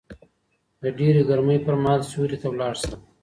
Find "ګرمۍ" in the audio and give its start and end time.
1.29-1.59